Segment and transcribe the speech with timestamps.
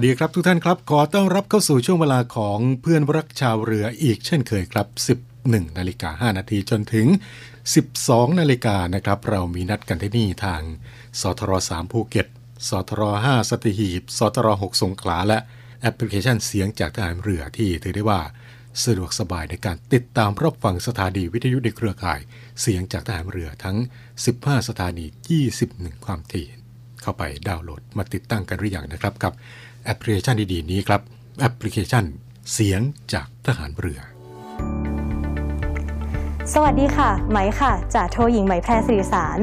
[0.00, 4.86] วัสดีครับทุกท่านครับ ขอต้อนรับเข้าสู่ช่วงเวลาของเพื่อนรักชาวเรืออีกเช่นเคยครับ
[5.30, 7.06] 11นาฬิกา5นาทีจนถึง
[7.72, 10.62] 12นาฬิกานะครับ เรามีนัดกันที่นี่ทาง
[11.20, 12.26] สทร3ภูเก็ต
[12.68, 15.38] สทร5สตีหีบสทร6สงขลาและ
[15.80, 18.20] แอปพลิเคชันเสียงจากทหารเรือที่ถือได้ว่า
[18.84, 22.20] สะดวกสบายในการติดตามรับฟังสถานีวิทยุในเครือข่าย
[22.60, 23.76] เสียงจากทหารเรือทั้ง
[24.24, 25.06] 15 สถานี
[25.54, 26.48] 21 ความถี่
[27.02, 29.32] เข้าไปดาวน์โหลดมาติดตั้งกันหรือยังนะครับกับ
[29.88, 31.00] แอปพลิเคชันดีๆนี้ครับ
[31.40, 32.04] แอปพลิเคชัน
[32.52, 32.80] เสียง
[33.12, 34.00] จากทหารเรือ
[36.52, 39.38] สวัสดีค่ะ ไหมค่ะจ่าโทหญิงไหมแพรสิริสาร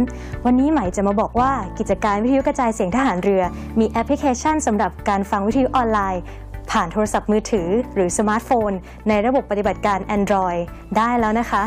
[0.45, 3.43] วันนี้ไหมจะมาบอกว่ากิจการวิทยุกระจายเสียงทหารเรือ
[3.79, 6.21] มีแอปพลิเคชันสำหรับการฟังวิทยุออนไลน์
[6.71, 8.71] ผ่านโทรศัพท์มือถือ หรือสมาร์ทโฟน
[9.07, 10.59] ในระบบปฏิบัติการ Android
[10.97, 11.63] ได้แล้วนะคะ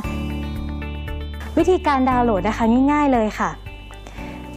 [1.58, 3.50] วิธีการดาวน์โหลดนะคะง่าย ๆเลยค่ะ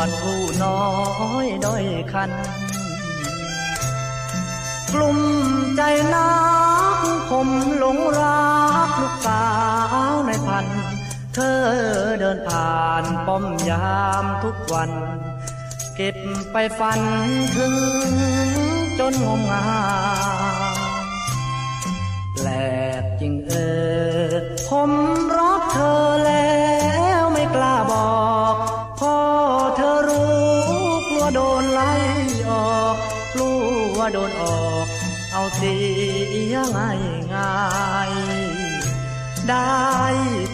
[0.00, 0.82] วจผู้น้อ
[1.44, 2.30] ยด้อยคัน
[4.92, 5.18] กลุ่ม
[5.76, 5.82] ใจ
[6.14, 6.30] นั
[6.94, 6.98] ก
[7.30, 7.48] ผม
[7.78, 8.48] หลงรั
[8.86, 9.44] กลูกสา
[10.10, 10.66] วในพัน
[11.34, 11.60] เธอ
[12.18, 14.90] เดินผ่านป้อมยามทุกวัน
[15.96, 16.16] เก็บ
[16.52, 17.00] ไปฝัน
[17.56, 17.74] ถึง
[18.98, 19.66] จนงมงา
[20.74, 20.78] ย
[22.34, 22.48] แปล
[23.02, 23.52] กจริงเอ
[24.30, 24.34] อ
[24.68, 24.90] ผม
[25.36, 26.59] รักเธอแล้ว
[34.12, 34.86] โดนออก
[35.32, 35.76] เอาเสี
[36.52, 37.00] ยง่าย
[37.34, 37.56] ง่า
[38.10, 38.12] ย
[39.48, 39.90] ได้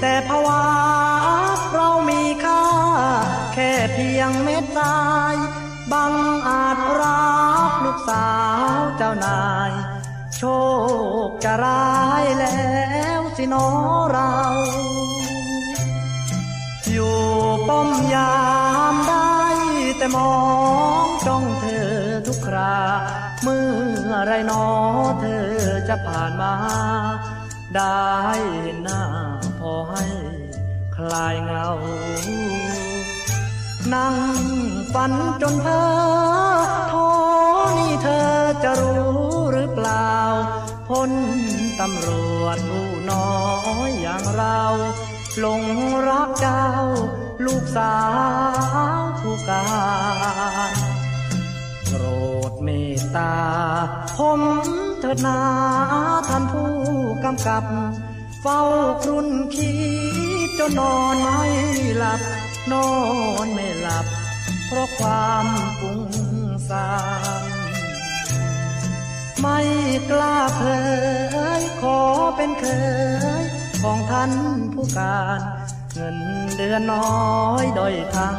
[0.00, 0.62] แต่ภาวะ
[1.73, 2.64] เรามีค่า
[3.55, 4.99] แค่เพียงเม็ดทรา
[5.35, 5.37] ย
[5.93, 6.14] บัง
[6.49, 7.26] อาจรั
[7.69, 8.29] กลูกสา
[8.79, 9.73] วเจ้านาย
[10.37, 10.43] โช
[11.29, 11.87] คจะร้า
[12.23, 12.67] ยแล้
[13.19, 13.69] วสิน้อ
[14.12, 14.32] เรา
[16.91, 17.19] อยู่
[17.69, 18.37] ป้อมยา
[18.93, 19.37] มได้
[19.99, 20.32] แต่มอ
[21.05, 21.88] งจ้องเธอ
[22.26, 22.76] ทุกครา
[23.48, 23.69] เมื่
[24.08, 24.64] อไรนอ
[25.20, 25.48] เธอ
[25.88, 26.54] จะผ่านมา
[27.75, 28.06] ได้
[28.62, 29.02] เห็นหน้า
[29.60, 30.04] พอให้
[30.96, 31.69] คลายเงา
[33.94, 34.16] นั่ง
[34.93, 35.12] ฝัน
[35.43, 35.84] จนเพ้อ
[36.88, 36.94] โท
[37.78, 38.34] นี่เธอ
[38.64, 40.14] จะรู้หรือเปล่า
[40.88, 41.10] พ้น
[41.81, 42.10] ตำร
[42.43, 43.31] วจผู้น้อ
[43.88, 44.60] ยอย่างเรา
[45.40, 45.62] หลง
[46.08, 46.66] รักเจ้า
[47.46, 47.96] ลูกสา
[48.98, 49.64] วผู้กา
[50.72, 50.85] ร
[53.17, 53.35] ตา
[54.19, 54.41] ผม
[55.00, 55.38] เถิดนา
[56.29, 56.73] ท่านผู้
[57.25, 57.64] กำกับ
[58.41, 58.61] เฝ้า
[59.03, 59.73] ครุ่นคิ
[60.47, 61.47] ดจนนอนไม่
[61.99, 62.20] หลับ
[62.73, 62.88] นอ
[63.44, 64.06] นไม่หลับ
[64.67, 65.47] เพราะความ
[65.79, 66.00] ฟุ้ง
[66.69, 66.88] ซ่า
[67.43, 67.44] น
[69.41, 69.58] ไม่
[70.11, 70.62] กล้าเผ
[71.61, 71.99] ยขอ
[72.37, 72.64] เป็นเค
[73.43, 73.44] ย
[73.82, 74.32] ของท่าน
[74.73, 75.41] ผู้การ
[75.94, 76.19] เงิน
[76.56, 77.25] เดือนน้อ
[77.62, 78.38] ยโดยทั้ง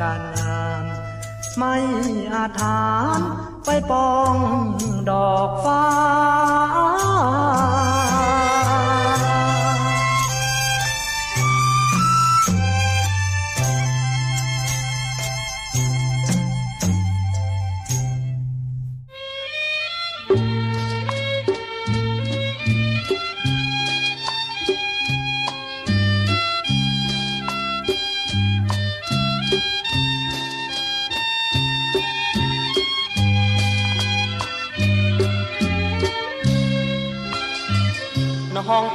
[0.00, 0.84] การงาน
[1.58, 1.74] ไม่
[2.34, 2.84] อาจฐา
[3.18, 3.20] น
[3.66, 4.34] ไปปอง
[5.10, 5.84] ดอกฟ้า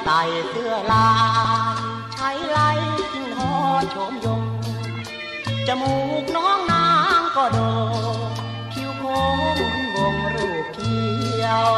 [0.01, 1.09] น้องไต่เสื้อลา
[1.73, 1.77] ย
[2.13, 2.69] ใช้ไล่
[3.13, 3.53] ทิ้งหอ
[3.91, 4.43] โฉมยง
[5.67, 6.87] จมูกน้องนา
[7.19, 7.59] งก็โด
[8.73, 9.19] คิ้วโค้
[9.55, 9.57] ง
[9.95, 10.99] วงรูปเขี
[11.43, 11.71] ยว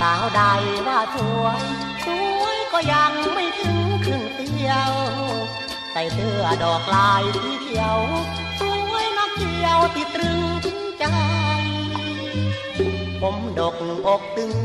[0.00, 0.42] สาวใด
[0.86, 1.62] ว่าสวย
[2.04, 2.06] ส
[2.40, 4.92] วยก็ยังไม่ถึงครึ่งเตียว
[5.92, 7.98] ใส่เสื้อดอกลายสีเขียว
[8.60, 11.04] สวยนักเที่ยวติดตรึงถึงใจ
[13.20, 13.74] ผมดก
[14.06, 14.56] อกตึง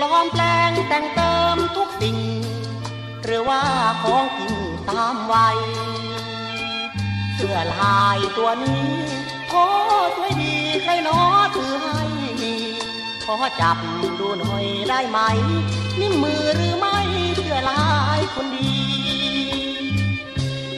[0.00, 2.18] ปลอมแปลงแต่งเติมทุกสิ่ง
[3.24, 3.62] หรือว่า
[4.02, 4.54] ของจริง
[4.88, 5.58] ตามวัย
[7.34, 8.88] เสื้อลายตัวนี้
[9.48, 9.54] โค
[10.16, 11.20] สวยดีใครหนอ
[11.56, 12.04] ถือให้
[13.24, 13.76] ขอจับ
[14.20, 15.18] ดูหน่อยได้ไหม
[15.98, 16.96] นี่มมือหรือไม่
[17.36, 17.86] เสื้อลา
[18.18, 18.74] ยคนดี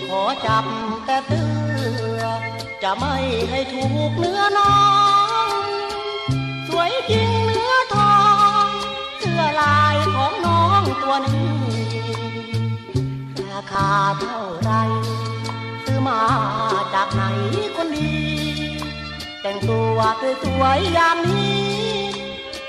[0.06, 0.64] ขอจับ
[1.04, 1.42] แต่เตื
[2.20, 2.22] อ
[2.82, 3.16] จะไม่
[3.50, 4.76] ให้ถูกเนื้อน้อ
[5.62, 5.66] ง
[6.68, 7.39] สวยจริง
[9.60, 11.50] ลายของน้องตัวนี้
[13.52, 13.90] ราคา
[14.20, 14.72] เท่าไร
[15.84, 16.20] ซื้อมา
[16.94, 17.22] จากไหน
[17.76, 18.14] คนดี
[19.42, 19.98] แต่งตัว
[20.44, 21.60] สวยๆอย่างนี้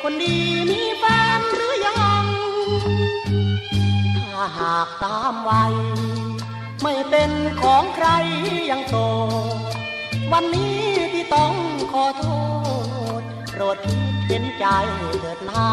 [0.01, 0.37] คนดี
[0.69, 1.03] มีแฟ
[1.37, 2.25] นหรือยัง
[4.33, 5.73] ถ้าหากตามวัย
[6.83, 8.07] ไม่เป็นของใคร
[8.69, 8.95] ยังโต
[10.31, 10.79] วันนี้
[11.13, 11.53] ที่ต้อง
[11.91, 12.23] ขอโท
[12.67, 12.70] ษ
[13.61, 14.65] รดคิดเห็นใจ
[15.19, 15.69] เถิดนา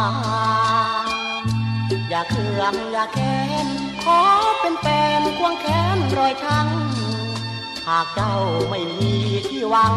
[2.08, 3.66] อย่าเคืองอย่าแค้น
[4.04, 4.20] ขอ
[4.60, 4.86] เป็นแฟ
[5.20, 5.66] นควงแข
[5.96, 6.66] นรอยชัง
[7.86, 8.34] หากเจ้า
[8.70, 9.12] ไม่มี
[9.48, 9.94] ที่หวัง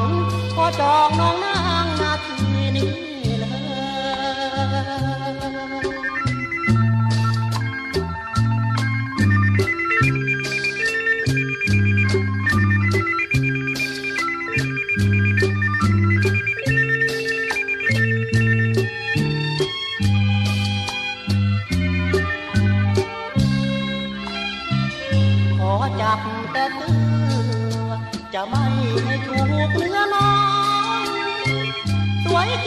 [0.55, 2.37] ขอจองน้องนางนาที
[2.75, 3.10] นี้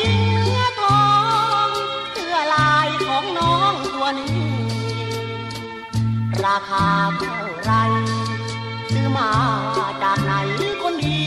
[0.05, 1.05] สวยจริงเนื้อทอ
[1.67, 1.69] ง
[2.13, 4.43] เสื้อลายของน้องตัวนี้
[6.45, 7.73] ราคาเท่าไร
[8.91, 9.31] ซื้อมา
[10.03, 10.33] จากไหน
[10.83, 11.25] คนดี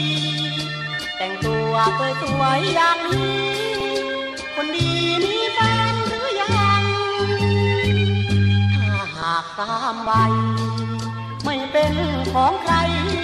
[1.17, 1.73] แต่งตัว
[2.21, 3.45] สวยอย่างนี้
[4.55, 4.89] คนดี
[5.23, 5.59] มีแฟ
[5.91, 6.83] นหรือยัง
[8.75, 10.11] ถ้าหากตามใบ
[11.43, 11.93] ไม่เป็น
[12.33, 12.73] ของใคร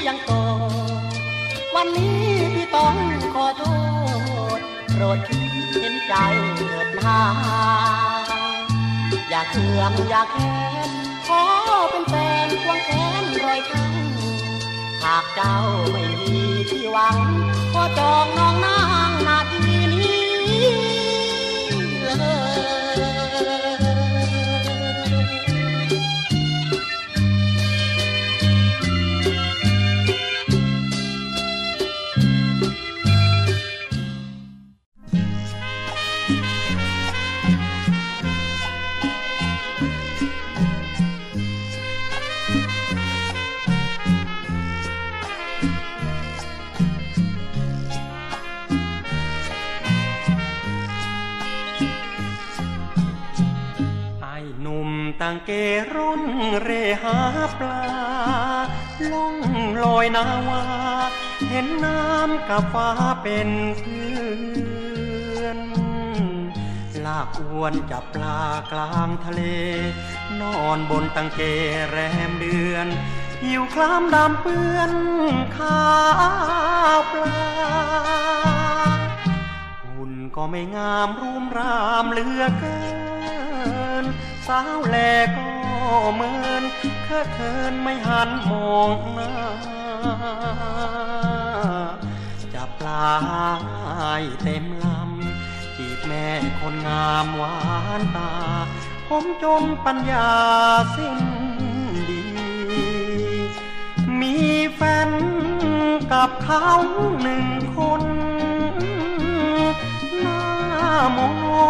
[0.07, 0.31] ยังโต
[1.75, 2.17] วันนี้
[2.53, 2.95] พี่ต้อง
[3.33, 3.63] ขอโท
[4.57, 4.60] ษ
[4.93, 5.43] โปรดคิด
[5.80, 6.13] เห็นใจ
[6.58, 7.20] เถิดนา
[9.30, 10.56] อย่าเคืองอย่าแค้
[10.88, 10.89] น
[11.27, 11.44] ขอ
[11.89, 12.13] เป็นแฟ
[12.46, 12.89] นควงแข
[13.22, 13.94] นรอยครั้ง
[15.03, 15.58] หากเจ้า
[15.92, 17.18] ไม่มีที่หวัง
[17.74, 20.68] ขอจองน้องนางนาทีนี้
[22.18, 22.52] เลย
[55.25, 55.51] ต่างเก
[55.96, 56.24] ร่น
[56.63, 56.70] เร
[57.03, 57.18] หา
[57.60, 57.84] ปลา
[59.12, 59.36] ล่อง
[59.84, 60.63] ลอยนาวา
[61.50, 62.89] เห็นน้ำกับฟ้า
[63.22, 64.15] เป็นเพื่
[65.39, 65.60] อน
[67.06, 68.39] ลากอวนจับปลา
[68.72, 69.42] กลางทะเล
[70.42, 71.42] นอนบนตังเก
[71.89, 71.98] แร
[72.30, 72.88] มเดือน
[73.44, 74.94] หิวคล้ามดำเปื้อน
[75.58, 75.88] ข้า
[76.98, 77.44] วปลา
[79.84, 82.93] หุ่นก็ไม่งามรูมรามเหลือเกิน
[84.48, 84.98] สาวแล
[85.36, 85.50] ก็
[86.14, 86.64] เหมือน
[87.04, 89.34] เคอะเคินไม่หันมองหน้า
[92.54, 93.08] จับปลา
[93.98, 96.28] ให้เต็มลำ จีบแม่
[96.60, 97.58] คนงามหวา
[98.00, 98.32] นตา
[99.08, 100.30] ผมจมปัญญา
[100.96, 101.18] สิ้น
[102.10, 102.22] ดี
[104.20, 104.36] มี
[104.74, 105.12] แฟน
[106.12, 106.70] กับเขา
[107.22, 108.04] หนึ่งคน
[110.22, 110.44] หน้า
[111.18, 111.20] ม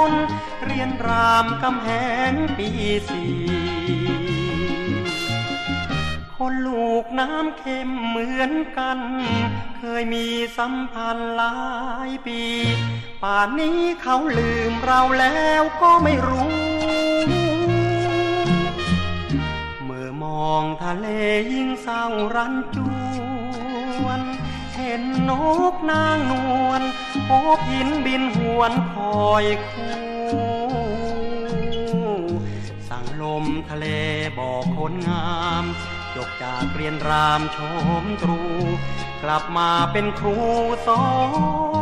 [0.10, 0.12] น
[0.68, 1.90] เรียนรามกำแห
[2.32, 2.70] งปี
[3.10, 3.34] สี่
[6.36, 9.00] คนลูกน้ำเค็มเหมือนกัน
[9.78, 10.26] เคยมี
[10.58, 11.56] สัมพันธ์หลา
[12.08, 12.42] ยปี
[13.24, 16.52] ป่านนี้เขาลืมเราแล้วก็ไม่รู้
[19.84, 21.08] เมื่อมองทะเล
[21.54, 22.04] ยิ่งเศร้า
[22.36, 22.78] รันจ
[24.04, 24.22] วน
[24.76, 25.32] เห็นน
[25.72, 26.34] กนางน
[26.68, 26.82] วล
[27.28, 29.94] โอบหินบินหวนคอยคู่
[32.90, 33.86] สั่งลมทะเล
[34.38, 35.66] บอกคนงาม
[36.16, 37.58] จบจากเรียนรามช
[38.02, 38.42] มตรู
[39.24, 40.38] กลับมาเป็นครู
[40.88, 41.08] สอ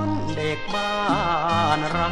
[0.08, 0.96] นเด็กบ้า
[1.78, 2.00] นร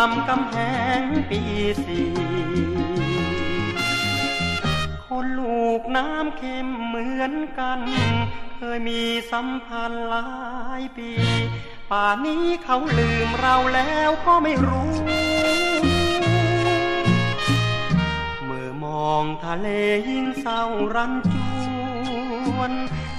[0.00, 0.56] ามกำแห
[1.00, 1.40] งปี
[1.84, 2.08] สี่
[5.06, 7.80] คนลูกน้ำเค็มเหมือนกัน
[8.56, 9.02] เคยมี
[9.32, 10.28] สัมพันธ์หลา
[10.80, 11.10] ยปี
[11.90, 14.92] ป่านนี้เขาลืมเราแล้วก็ไม่รู้
[18.44, 19.68] เมื่อมองทะเล
[20.08, 20.62] ยิ่งเศร้า
[20.94, 21.34] รันจ
[22.56, 22.72] วน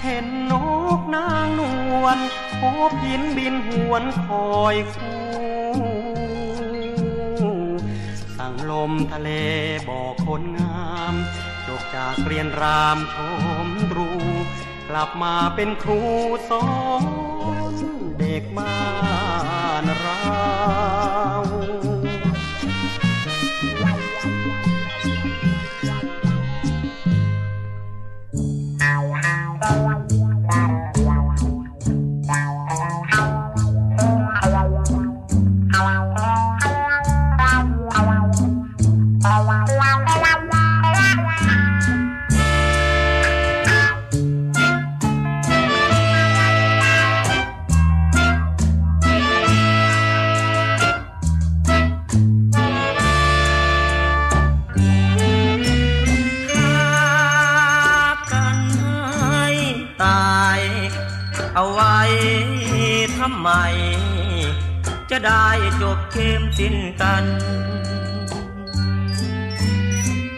[0.04, 0.54] เห็นน
[0.98, 1.62] กนางน
[2.04, 2.18] วล
[2.60, 5.19] โอบหินบินหวนคอยคู่
[8.72, 9.30] ลมทะเล
[9.90, 11.14] บอกคนงาม
[11.68, 13.16] จบจากเรียนรามช
[13.66, 14.10] มตรู
[14.90, 16.02] กลับมาเป็นครู
[16.50, 16.66] สอ
[17.72, 17.74] น
[18.20, 18.76] เด็กบ้า
[19.18, 19.19] น
[63.50, 63.52] ม
[65.10, 65.48] จะได้
[65.82, 67.26] จบเกมสิ้นกัน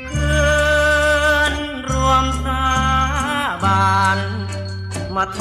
[0.09, 0.35] คื
[1.51, 1.53] น
[1.91, 2.65] รวมสา
[3.63, 4.19] บาน
[5.15, 5.39] มาท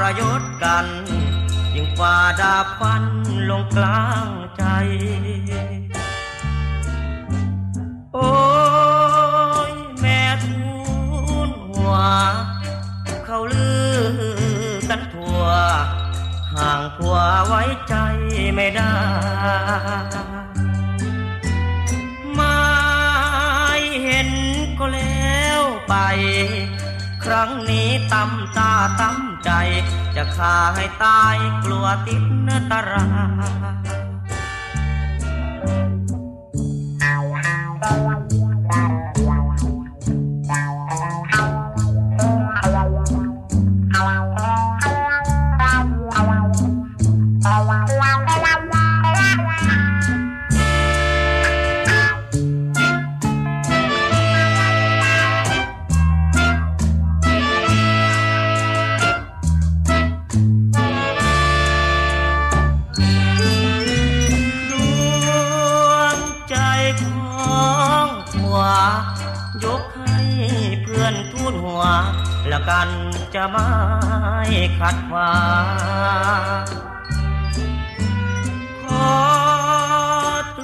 [0.00, 0.86] รยศกัน
[1.74, 3.04] ยิ่งฝ่าดาบฟัน
[3.50, 4.64] ลงกลางใจ
[8.14, 8.30] โอ้
[9.70, 10.60] ยแม่ทู
[11.46, 11.94] ลหัว
[17.46, 17.94] ไว้ใจ
[18.54, 18.94] ไม่ได้
[22.34, 22.58] ไม่
[24.04, 24.30] เห็น
[24.78, 25.94] ก็แล้วไป
[27.24, 29.50] ครั้งนี้ตำตาตำใจ
[30.16, 33.06] จะฆ่าให้ตายกลัวติดนตรา
[33.76, 33.77] ย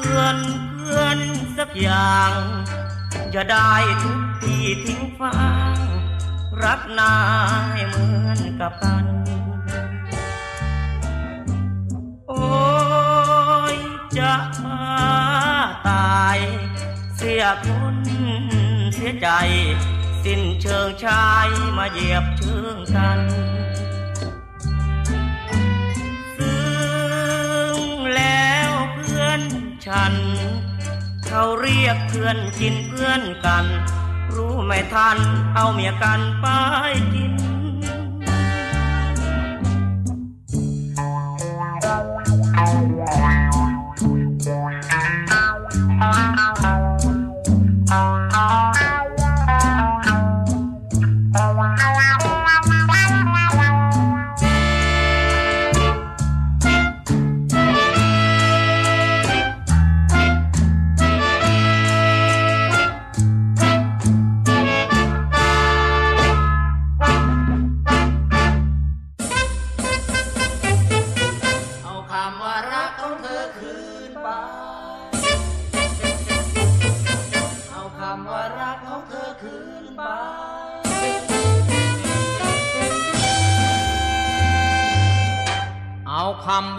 [0.05, 0.39] เตือน
[0.71, 1.19] เพื่อน
[1.57, 2.33] สักอย่าง
[3.33, 5.35] อย่าได้ทุกทีทิ้งฟ้า
[6.63, 7.17] รักนา
[7.77, 9.07] ยเหมือนกับกัน
[12.29, 12.45] โอ้
[13.75, 13.77] ย
[14.19, 14.35] จะ
[14.65, 14.85] มา
[15.89, 16.39] ตาย
[17.17, 17.97] เสียคน
[18.95, 19.29] เสียใจ
[20.25, 23.21] สิ้นเชิงชายมาเหยียบเชิงกัน
[29.87, 30.15] ฉัน
[31.27, 33.65] เขาเรียกเพื่อนกินเพื่อนกัน
[34.35, 35.19] รู้ไม่ทัน
[35.55, 36.47] เอาเมียกันไป
[37.15, 37.35] กิน
[42.55, 43.24] เอ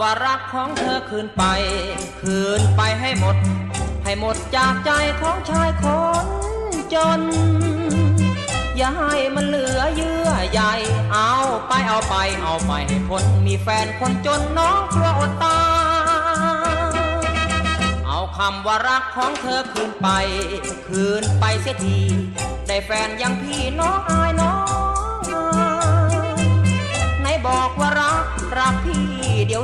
[0.07, 1.43] ว่ารักของเธอคืนไป
[2.21, 3.35] คืนไปให้หมด
[4.03, 4.91] ให้หมดจากใจ
[5.21, 5.85] ของชายค
[6.23, 6.25] น
[6.93, 7.21] จน
[8.77, 10.61] อย่าให้มันเหลือเยื่อใย
[11.13, 11.33] เอา
[11.67, 15.59] ไปเอาไปเอาไปให้พ้นมีแฟนคนจนน้องกลัวอดตา
[16.91, 16.95] ย
[18.05, 20.07] เอาคำว่ารักของเธอคืนไป
[20.87, 21.99] คืนไปเสียที
[22.67, 24.24] ได้แฟนอยังพี่น้องอา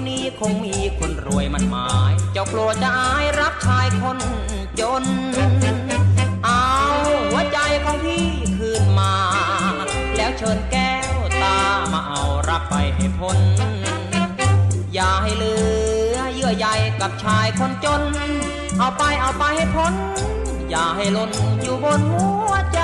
[0.09, 4.17] นี้คงมีคนรวยมันหมาย เจ้ากลัวจะอายรักชายคน
[4.79, 5.03] จน
[6.45, 6.65] เอา
[7.29, 9.13] หัวใจของพี่คืนมา
[10.15, 11.57] แล้วเชิญแก้วตา
[11.93, 13.37] มาเอารักไปให้พ้น
[14.93, 15.55] อย่าให้เหลื
[16.15, 16.67] อเยื่อใย
[17.01, 18.01] กับชายคนจน
[18.79, 19.93] เอาไปเอาไปให้พ้น
[20.69, 22.79] อย่าให้หล่นอยู่บนหัวใจ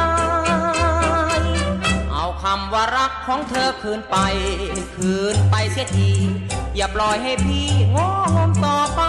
[2.11, 4.17] เอาคำว่ารักของเธอคืนไป
[4.95, 6.11] คืนไปเสียที
[6.77, 7.97] อย่าปล่อยให้พี่โง
[8.35, 9.01] งมต่อไป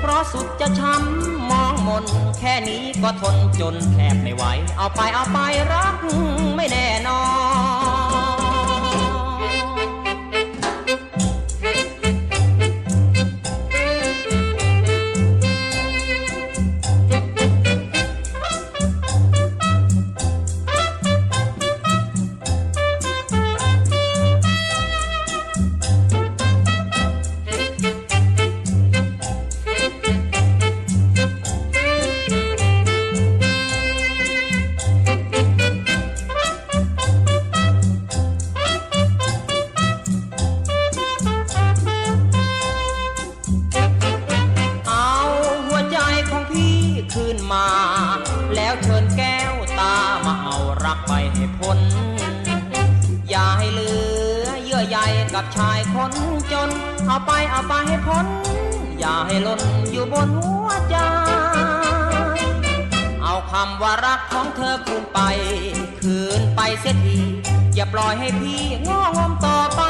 [0.00, 2.04] เพราะสุดจะช้ำมองมน
[2.38, 4.44] แค่นี้ก็ทนจนแทบไม่ไหว
[4.78, 5.38] เอาไปเอาไป
[5.72, 5.96] รัก
[6.56, 7.22] ไม่แน่นอ
[8.10, 8.11] น
[63.62, 65.20] ควาคำว่ารักของเธอคืนไป
[66.00, 67.18] คืนไปเสียที
[67.74, 69.82] อย่าปล่อยให้พี่ง้องมต่อไป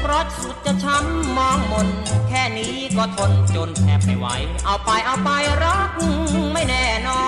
[0.00, 1.88] เพราะสุดจะช้ำมองมน
[2.28, 4.26] แค่นี้ก็ทนจนแทบไม่ไหว
[4.64, 5.30] เอาไปเอาไป
[5.62, 5.90] รัก
[6.52, 7.22] ไม่แน่นอ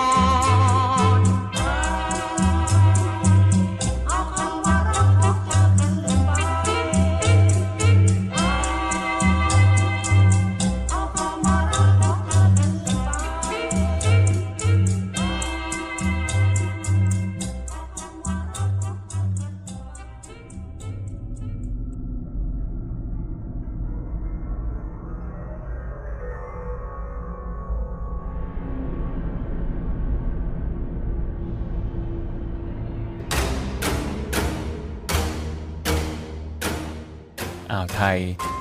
[38.01, 38.17] ทย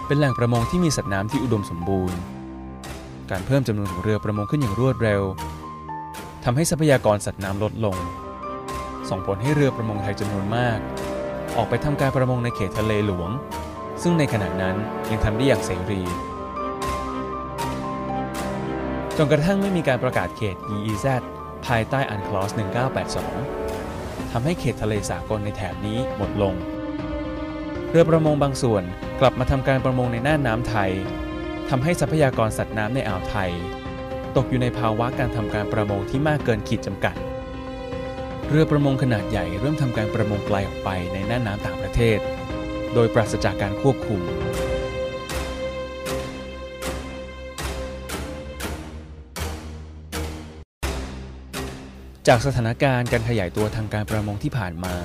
[0.07, 2.19] เป็นแหล่งประมงที่มีสัตว์น้ำที่อุดมสมบูรณ์
[3.31, 5.23] การเพิ่มจำนวนของเรือประมงขึ้นอย่างรวดเร็ว
[6.45, 7.97] ทำให้ทรัพยากรสัตว์น้ำลดลง
[9.11, 10.79] ส่งผลให้เรือประมงไทยจำนวนมาก
[11.57, 13.31] ออกไปทำการประมงในเขตทะเลหลวง
[14.03, 14.77] ซึ่งในขณะนั้น
[15.11, 16.03] ยังทำได้อย่างเสรี
[19.17, 21.07] จนกระทั่งไม่มีการประกาศเขต EEZ
[21.67, 22.51] ภายใต้อันคลอส
[23.61, 26.55] 1982 ทำให้เขตทะเลสากลในแถบนี้หมดลง
[27.93, 28.83] เรือประมงบางส่วน
[29.21, 30.91] กลับมาทำการประมงในน่านน้ำไทย
[31.69, 33.51] ทำให้ทรัพยากรสัตว์น้ำในอ่าวไทย
[34.37, 37.15] ตกอยู่ในภาวะการทำการประมงที่มากเกินขีดจำกัด
[38.49, 42.19] เรือประมงขนาดใหญ่เริ่มทำการประมงไกลออกไปในน่านน้ำต่างประเทศ
[42.95, 44.21] โดยปราศจากการควบคุม
[52.29, 54.97] จากสถานการณ์การขยายตัวทางการประมงที่ผ่านมา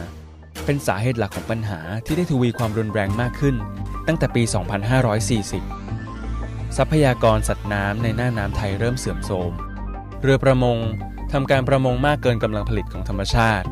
[0.66, 3.56] เป็นสาเหตุหลักของปัญหาที่ได้ทวีความรุนแรงมากขึ้น
[4.08, 4.44] ตั้งแต่ปี
[5.80, 9.52] 2540 ทรัพยากรสัตว์น้ำในหน้าน้ำไทยเริ่มเสื่อมโทรม
[10.22, 10.78] เรือประมง
[11.34, 13.68] ทำการประมงมากเกินกำลังผลิตของธรรมชาติ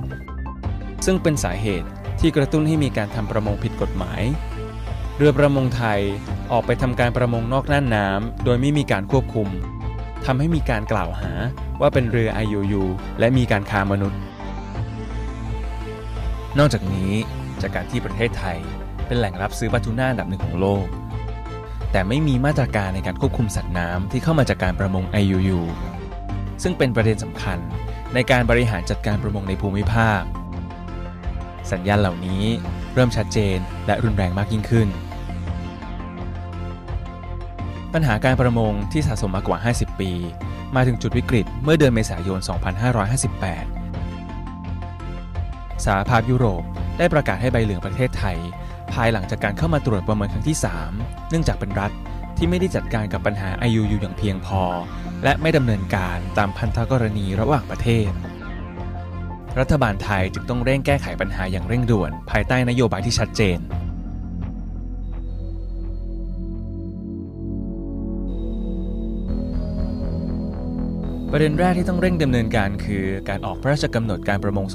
[1.06, 1.88] ซึ่งเป็นสาเหตุ
[2.20, 4.22] ที่กระตุ้นให้มีการทำประมงผิดกฎหมาย
[5.18, 6.00] เรือประมงไทย
[6.52, 9.48] ออกไปทำการประมงนอกน่านน้ำโดยไม่มีการควบคุม
[10.26, 11.32] ทำให้มีการกล่าวหา
[11.82, 12.84] ว่าเป็นเรือ IUU
[13.20, 14.20] และมีการค้ามนุษย์
[16.60, 17.12] นอกจากนี้
[17.62, 18.58] จากการที่ประเทศไทย
[19.08, 20.86] เป็นแหล่งรับซื้อปลาทูน่าอันดับหนึ่งของโลก
[21.92, 25.60] แต่ไม่มีมาตรการในการควบคุมสัตว์น้ำที่เข้ามาจากการประมง IUU
[26.64, 27.58] ซึ่งเป็นประเด็นสำคัญ
[28.14, 30.22] ในการบริหารจัดการประมงในภูมิภาค
[31.72, 32.44] สัญญาณเหล่านี้
[32.94, 34.88] เริ่มชัดเจนและรุนแรงมากยิ่งขึ้น
[37.94, 40.12] ปัญหาการประมงที่สะสมมากว่า 50 ปี
[40.76, 42.40] มาถึงจุดวิกฤตเมื่อเดือนเมษายน
[43.14, 43.83] 2558
[45.86, 46.64] สหภาพยุโรป
[46.98, 48.38] ได้ประกาศให้ใบเหลืองประเทศไทย
[48.94, 50.58] ภายหลังจากการเข้ามาตรวจประเมินครั้งที่
[50.94, 51.92] 3 เนื่องจากเป็นรัฐ
[52.38, 54.64] ที่ไม่ได้จัดการกับปัญหา IUU อย่างเพียงพอ
[55.24, 58.12] และไม่ดำเนินการตามพันธกรณีระหว่างประเทศ
[59.60, 63.60] รัฐบาลไทยจึงต้องเร่งแก้ไขปัญหาอย่างเร่งด่วน ภายใต้นโยบายที่ชัดเจน
[71.36, 74.66] ประเด็นแรกที่ต้องเร่งดำเนินการคือการออกพระราชกำหนดการประมง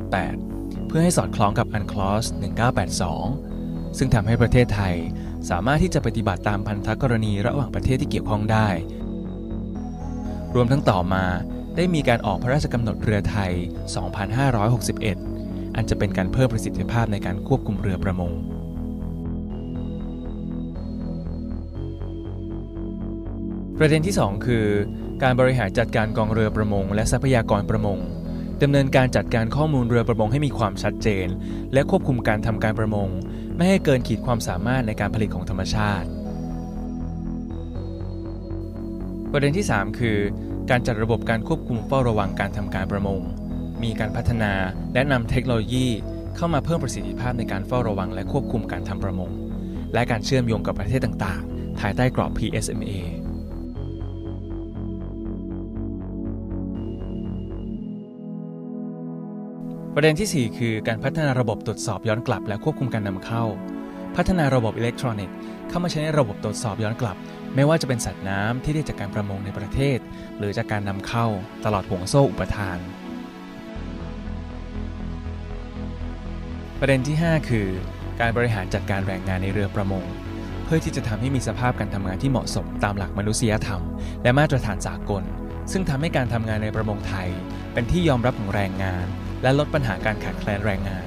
[0.00, 2.24] 2558 เพื่อให้สอดคล้องกับอันคลอส
[3.10, 4.94] 1982 ซึ่งทำให้ประเทศไทย
[5.50, 8.68] สามารถที่จะปฏิบัติตามพันธกรณีระหว่างประเทศที่เกี่ยวข้องได้
[10.54, 11.24] รวมทั้งต่อมา
[11.76, 13.52] ได้มีการออกพระราชกำหนดเรือไทย
[15.04, 18.32] 2561 อันจะเป็นการเพิ่มประสิทธิภาพในการควบคุมเรือประมง
[23.82, 24.66] ประเด็นที่ 2 คือ
[25.22, 27.98] การบริหารจัดการกองเรือประมง และทรัพยากรประมง
[28.62, 31.26] ดำเนินการจัดการข้อมูลเรือประมงให้มีความชัดเจน
[31.72, 33.08] และควบคุมการทำการประมง
[33.56, 36.08] ไม่ให้เกินขีดความสามารถในการผลิตของธรรมชาติ
[39.32, 40.18] ประเด็นที่ 3 คือ
[40.70, 43.20] การจัดระบบการควบคุมเฝ้าระวังการทำการประมง
[43.82, 44.52] มีการพัฒนา
[44.94, 45.86] และนำเทคโนโลยี
[46.36, 49.30] เข้ามาเพิ่มประสิทธิภาพในการเฝ้าระวัง และควบคุมการทำประมง
[49.94, 52.92] และการเชื่อมโยงกับประเทศต่างๆภายใต้กรอบ PSMA
[59.94, 63.44] ประเด็นที่ 4 คือการพัฒนาระบบตรวจสอบย้อนกลับ และควบคุมการนำเข้า
[64.16, 65.36] พัฒนาระบบอิเล็กทรอนิกส์
[65.68, 67.16] เข้ามาใช้ในระบบตรวจสอบย้อนกลับ
[67.54, 69.98] ไม่ว่าจะเป็นสัตว์น้ำที่ได้จากการประมงในประเทศ
[70.38, 71.26] หรือจากการนำเข้า
[71.64, 72.78] ตลอดห่วงโซ่อุปทาน
[76.80, 77.68] ประเด็นที่ 5 คือ
[78.20, 80.04] การบริหารจัดการแรงงานในเรือประมง
[80.64, 83.82] เพื่อที่จะทำให้มีสภาพการทำงานที่เหมาะสมตามหลักมนุษยธรรม
[84.22, 85.22] และมาตรฐานสากล
[85.72, 87.28] ซึ่งทำให้การทำงานในประมงไทย
[87.72, 89.08] เป็นที่ยอมรับของแรงงาน
[89.42, 91.06] และลดปัญหาการขาดแคลนแรงงาน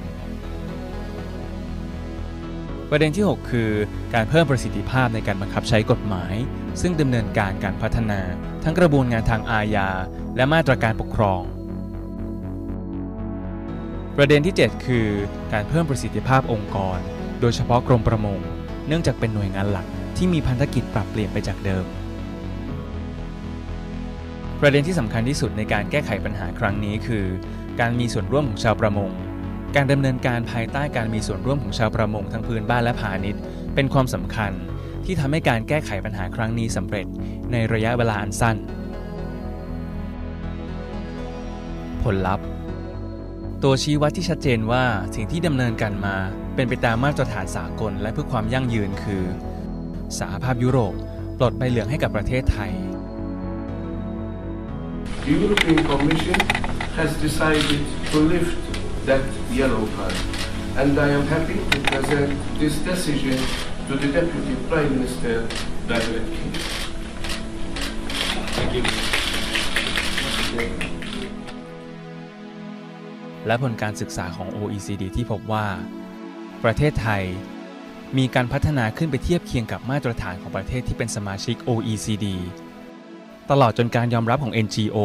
[2.89, 3.71] ประเด็นที่ 6 คือ
[4.13, 6.33] การเพิ่มประสิทธิภาพในการบังคับใช้กฎหมาย
[6.81, 8.21] ซึ่งดำเนินการการพัฒนา
[8.63, 9.89] ทั้งกระบวนการทางอาญา
[10.35, 11.41] และมาตรการปกครอง
[14.17, 15.07] ประเด็นที่ 7 คือ
[15.53, 16.97] การเพิ่มประสิทธิภาพองค์กร
[17.41, 18.39] โดยเฉพาะกรมประมง
[18.87, 21.85] เนื่องจากเป็นหน่วยงานหลักที่มีพันธกิจปรับเปลี่ยนไปจากเดิม
[24.61, 27.25] ประเด็นที่สำคัญที่สุดในการแก้ไขปัญหาครั้งนี้คือ
[27.79, 29.11] การมีส่วนร่วมของชาวประมง
[29.75, 33.41] การดำเนินการภายใต้การมีส่วนร่วมของชาวประมงทั้งพื้นบ้านและพาณิชย์
[33.75, 34.51] เป็นความสำคัญ
[35.05, 37.05] ที่ทำให้การแก้ไขปัญหาครั้งนี้สำเร็จ
[37.51, 38.57] ในระยะเวลาอันสั้น
[42.03, 42.45] ผลลัพธ์
[43.63, 44.83] ตัวชี้วัดที่ชัดเจนว่า
[45.15, 46.15] สิ่งที่ดำเนินการมา
[46.55, 49.23] เป็นไปตามมาตรฐานสากลและเพื่อความยั่งยืนคือ
[50.19, 50.93] สหภาพยุโรป
[51.37, 52.71] ปลดใบเหลืองให้กับประเทศไทย
[55.31, 56.39] European Commission
[56.95, 58.57] has decided to lift
[59.07, 60.13] that yellow card,
[60.77, 62.29] and I am happy to present
[62.59, 63.37] this decision
[63.87, 65.47] to the Deputy Prime Minister
[65.87, 66.47] directly.
[68.55, 68.83] Thank you.
[73.47, 75.67] และผลการศึกษาของ OECD ที่พบว่า
[76.63, 77.23] ประเทศไทย
[78.17, 82.25] มีการพัฒนาขึ้นไปเทียบเคียงกับมาตรฐานของประเทศที่เป็นสมาชิก OECD
[83.51, 84.97] ตลอดจนการยอมรับของ NGO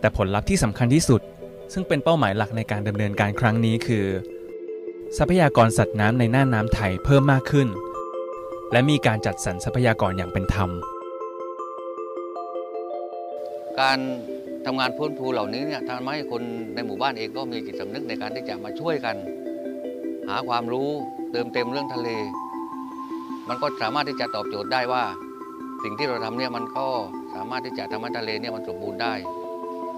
[0.00, 1.20] แต่ผลลัพธ์ที่สำคัญที่สุด
[1.72, 4.06] ซึ่งเป็นเป้าหมายหลักในการดำเนินการครั้งนี้คือ
[5.18, 7.68] ทรัพยากรสัตว์น้ำในน่านน้ำไทยเพิ่มมากขึ้น
[8.72, 10.70] และมีการจัดสรรทรัพยากรอย่างเป็นธรรม
[13.80, 13.98] การ
[14.66, 16.42] ทำงานพื้นภูเหล่านี้เนี่ยทำให้คน
[16.74, 19.16] ในหมู่บ้านเองก็มีจิตสำนึกในการที่จะมาช่วยกัน
[20.28, 20.90] หาความรู้
[21.32, 22.08] เติมเต็มเรื่องทะเล
[23.48, 25.04] มันก็สามารถที่จะตอบโจทย์ได้ว่า
[25.82, 26.86] สิ่งที่เราทำเนี่ยมันก็
[27.34, 29.14] สามารถที่จะทำให้ทะเลเนี่ยมันสมบูรณ์ได้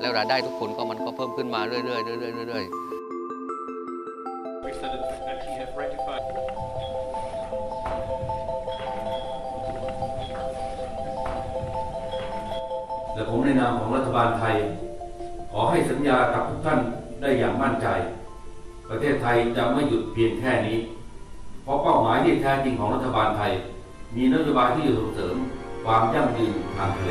[0.00, 2.90] แล้วรายได้ทุกคนก็มันก็เพิ่มขึ้นมาเรื่อยๆเรื่อยๆเรื่อยๆ
[13.14, 14.54] และผมในนามของรัฐบาลไทย
[15.52, 16.80] ขอให้สัญญากับทุกท่าน
[17.20, 17.86] ได้อย่างมั่นใจ
[18.88, 20.78] ประเทศไทยจะไม่หยุดเพียงแค่นี้
[21.62, 23.52] เพราะเป้าหมายที่แท้จริงของรัฐบาลไทย
[24.16, 25.36] มีนโยบายที่จะส่งเสริม
[25.84, 27.10] ความยั่งยืนทางทะเล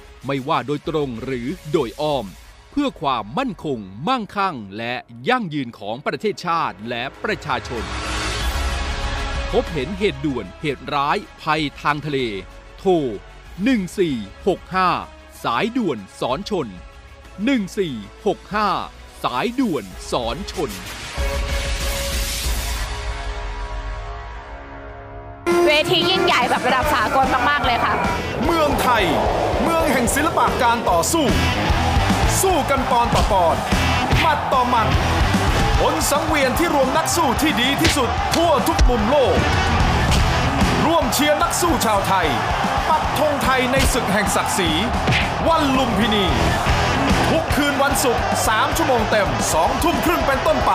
[0.25, 2.25] ไม่ว่าโดยตรงหรือโดยอ้อม
[2.71, 4.95] เพื่อความมั่นคง มั่งคั่ง และ
[5.29, 7.83] ยั่งยืนของประเทศชาติและประชาชน
[9.51, 12.19] พบเห็นเหตุด่วนเหตุร้ายภัยทางทะเล
[12.79, 12.91] โทร
[13.79, 16.67] 1465 สายด่วนสอนชน
[17.55, 20.71] 1465 สายด่วนสอนชน
[25.65, 27.93] เวทียิ่งใหญ่แบบระดับสากลมาก ๆ เลยค่ะ
[28.45, 29.03] เมืองไทย
[29.63, 31.25] เมือง แห่งศิลปะการต่อสู้
[32.41, 33.55] สู้กันปอนต่อปอน
[34.21, 34.87] หมัดต่อหมัด
[35.81, 39.35] บนสังเวียนที่รวมนักสู้ที่ดีที่สุดทั่วทุกมุมโลก
[40.85, 42.27] ร่วมเชียร์นักสู้ชาวไทย
[42.89, 44.69] ปักธงไทยในศึกแห่งศักดิ์ศรี
[45.47, 46.25] วันลุมพินี
[47.29, 50.71] ทุกคืนวันศุกร์ 3 ชั่วโมงเต็ม 2 ทุ่มครึ่งเป็นต้นไป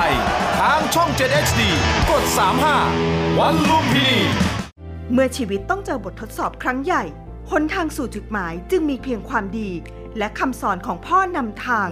[0.58, 1.60] ทางช่อง 7 HD
[2.10, 2.24] กด
[2.82, 4.18] 35 วันลุมพินี
[5.12, 7.04] เมื่อชีวิตต้องเจอบททดสอบครั้งใหญ่
[7.50, 9.70] หนทางสู่จุดหมายจึงมีเพียงความดี
[10.18, 11.88] และคำสอนของพ่อนำทาง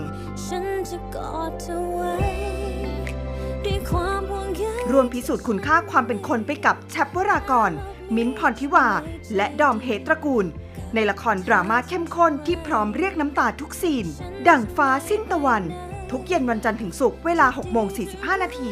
[4.91, 7.71] ร่วมพิสูจน์คุณค่าความเป็นคนไปกับแชปวรากร
[8.17, 8.89] มิ้นท์พรทิวา
[9.37, 10.47] และดอมเหตระกูล
[10.95, 14.07] ในละครดราม่าเข้มข้นที่พร้อมเรียกน้ำตาทุกซีน
[14.49, 15.63] ดั่งฟ้าสิ้นตะวัน
[16.11, 17.87] ทุกเย็นวันจันทร์ถึงศุกร์เวลา6โมง
[18.17, 18.71] 45 นาที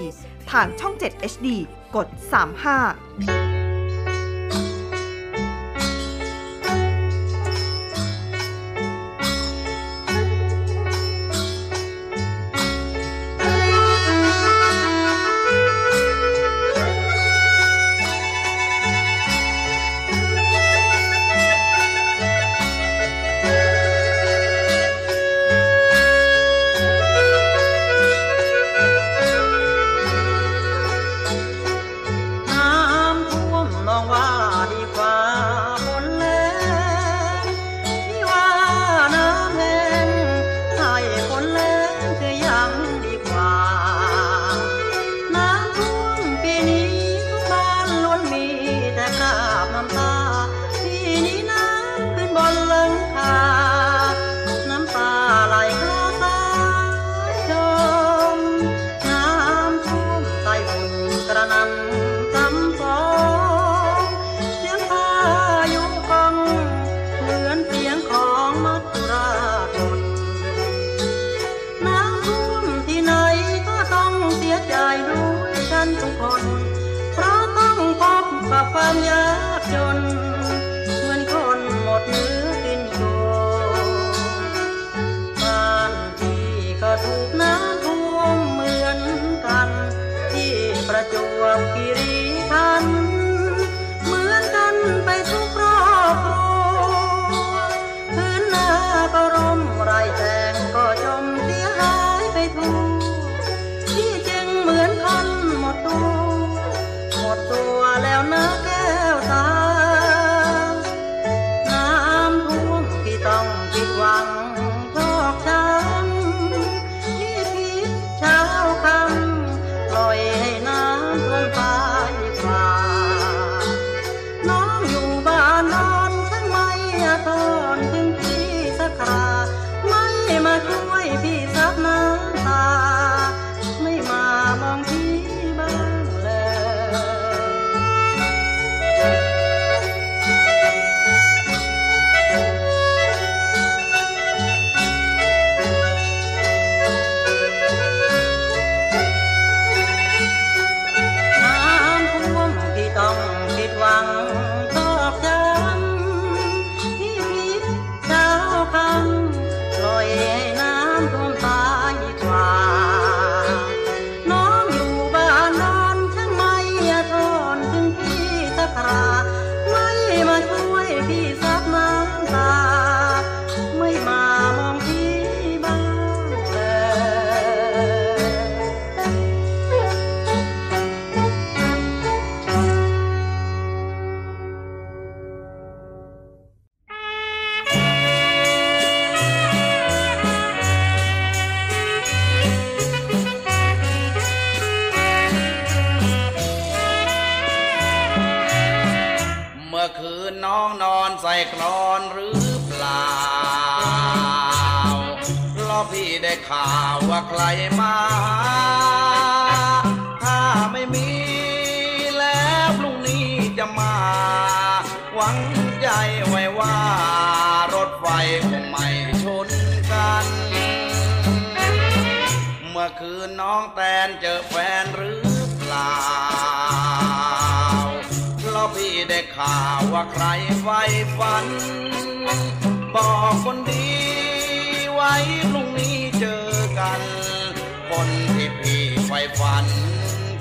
[0.50, 1.46] ทางช่อง 7 HD
[1.94, 2.06] กด
[2.86, 3.62] 35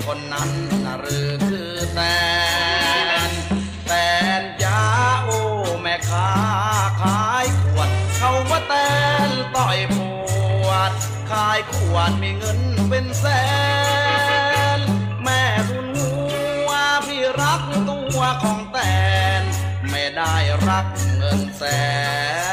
[0.06, 0.50] คนนั้น
[0.84, 2.00] นะหรือคือแต
[3.28, 3.30] น
[3.86, 3.92] แต
[4.40, 4.82] นยา
[5.22, 5.30] โอ
[5.80, 6.30] แม่ค้า
[7.02, 8.74] ขายขวด เขาว่าแต
[9.28, 9.98] นต่อยป
[10.66, 10.92] วด
[11.30, 13.26] ขายขวดมีเงินเป็นแส
[14.76, 14.78] น
[15.22, 16.12] แม่ทุนหั
[16.66, 16.70] ว
[17.06, 18.78] พี่รักตัวของแต
[19.40, 19.42] น
[19.90, 20.34] ไม่ได้
[20.68, 20.86] รัก
[21.16, 21.62] เงินแส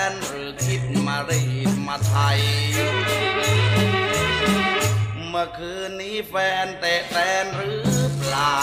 [0.09, 6.35] น หรือคิดมารีดมาไทยื่อคืนนี้แฟ
[6.65, 8.55] นแต่แฟนหรือเปล่า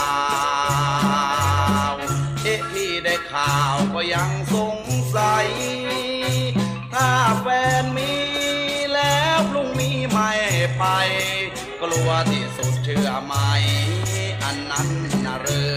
[2.42, 4.78] เอ๊ะพี่ได้ข่าวก็ยังสง
[5.16, 5.46] สัย
[6.92, 7.10] ถ้า
[7.40, 7.46] แฟ
[7.82, 8.12] นมี
[8.94, 10.32] แล้วพรุ่งนี้ไม่
[10.78, 10.84] ไป
[11.82, 13.34] กลัวที่สุดเชื่อไหม
[14.44, 14.88] อันนั้น
[15.24, 15.75] น่ะเรือ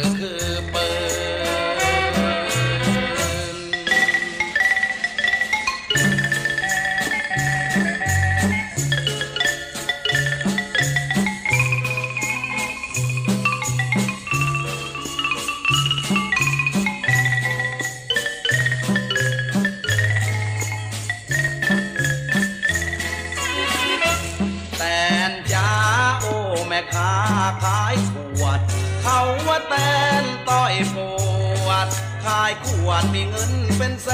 [32.99, 34.09] ายขวดมีเงินเป็นแส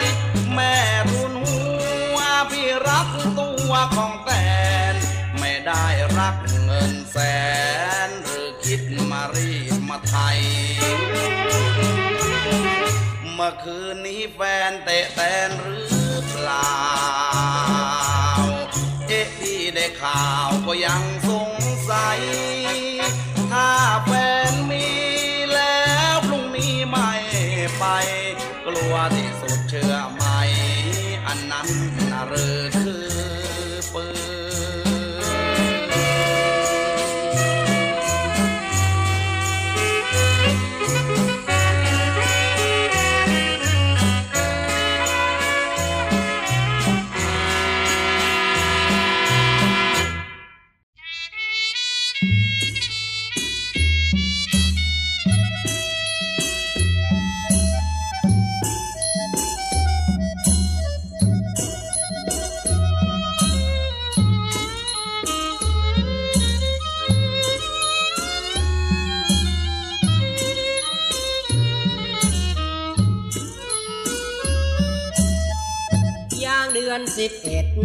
[0.00, 0.02] น
[0.54, 0.74] แม่
[1.10, 1.58] ทุนหั
[2.14, 2.18] ว
[2.50, 4.30] พี่รักตัวของแต
[4.92, 4.94] น
[5.38, 5.84] ไม่ได้
[6.18, 7.18] รักเงินแส
[8.06, 10.40] น หรือคิดมารีบมาไทย
[13.34, 14.40] เมื่อคืนนี้แฟ
[14.70, 16.72] นเตะแตนหรือเปล่า
[19.08, 21.50] เอ๊ะพี่ได้ข่าวก็ยังสง
[21.90, 22.20] สัย
[28.90, 29.29] กลั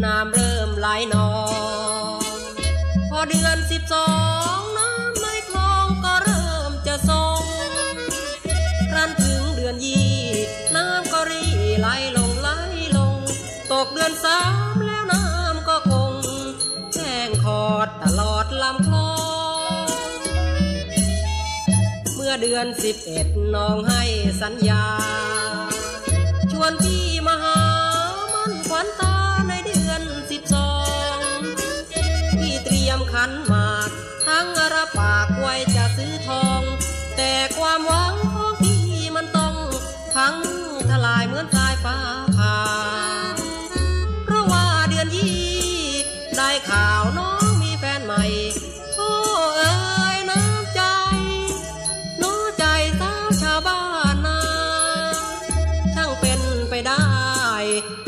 [0.06, 1.30] น้ำเริ่มไหลนอ
[2.20, 2.22] ง
[3.10, 4.10] พอเดือนสิบสอ
[4.58, 7.42] งน้ำในคลองก็เริ่มจะทรง
[8.92, 10.16] ครั้นถึงเดือนยี่
[10.76, 11.46] น้ำก็รี
[11.80, 11.88] ไหล
[12.18, 12.50] ลงไหล
[12.98, 13.18] ลง
[13.72, 14.42] ตกเดือนสา
[14.74, 16.14] มแล้วน้ำก็คง
[16.94, 19.12] แห้งขอดตลอดลำคลอ
[19.86, 19.88] ง
[22.16, 24.04] เมื่อเดือนสิบเอ็ดน้องให้
[24.42, 24.86] สัญญา
[26.52, 27.55] ชวนพี่มาหา
[37.76, 38.84] ความหวังของพี่
[39.16, 39.56] มันต้อง
[40.14, 40.36] พัง
[40.90, 41.98] ทลายเหมือนสายฟ้า
[42.38, 42.58] ผ่า
[44.24, 45.38] เพราะว่าเดือนยี่
[46.38, 48.24] ได้ข่าวน้องมีแฟนใหม่
[48.96, 49.12] โอ้
[49.58, 49.74] เอ้
[50.16, 50.82] ยน้ำใจ
[52.22, 52.66] น้อใจ
[53.00, 53.82] สาวชาวบ้า
[54.14, 54.40] นนา
[55.94, 57.06] ช่างเป็นไปได้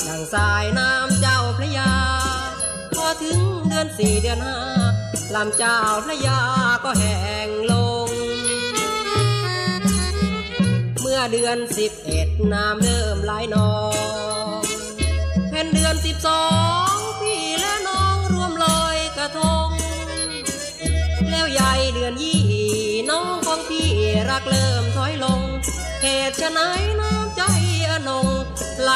[0.08, 1.94] ดังสายน้ำเจ้าพระยา
[2.96, 4.60] พอถึงเดือนสี่เดือนห้า
[5.36, 6.40] ลำเจ้าพระยา
[6.84, 7.74] ก็แห้งล
[11.20, 13.74] อเดือนสิบเอ็ดน้ำเริ่มไหลนอ
[14.60, 14.62] ง
[15.50, 16.46] แผ่นเดือนสิบสอ
[16.94, 19.70] งพี่และน้องรวมลอยกระทง
[21.30, 22.44] แล้วใหญ่เดือนยี่
[23.10, 23.90] น้องของพี่
[24.30, 25.42] รักเริ่มถอยลง
[26.02, 26.60] เหตุฉะไหน
[27.02, 27.42] น้ำใจ
[27.90, 28.28] อนง
[28.84, 28.92] ไหล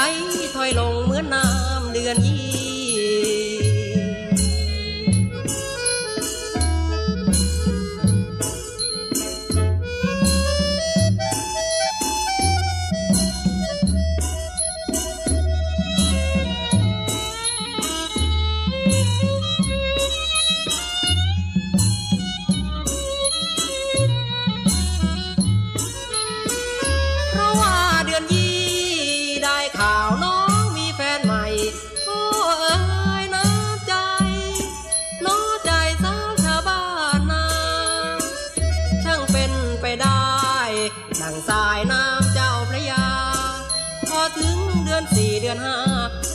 [0.56, 2.71] ถอยลงเหมือนน้ำเดือนยี่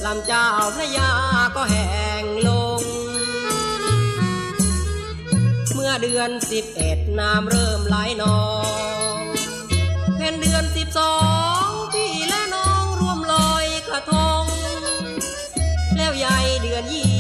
[0.06, 1.10] ลำเจ้าพระยา
[1.56, 1.90] ก็แห้
[2.22, 2.80] งลง
[5.74, 8.40] เมื่อเดือนสิบเอ็ดน้ำเริ่มไหลนอ
[9.20, 9.22] ง
[10.16, 11.16] เพ็นเดือนสิบสอ
[11.66, 14.44] งพี่และน้องร่วมลอยกระทง
[15.96, 17.16] แล้วใหญ่เดือนยี่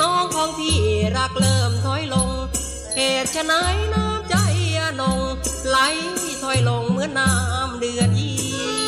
[0.00, 0.78] น้องของพี่
[1.16, 2.30] รักเริ่มถอยลง
[2.94, 3.52] เหตุฉะไหน
[3.94, 4.34] น้ำใจ
[4.80, 5.20] อนง
[5.68, 5.78] ไหล
[6.42, 8.85] ถอยลงเหมือนน้ำเดือนยี่